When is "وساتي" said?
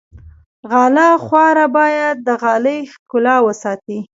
3.47-3.97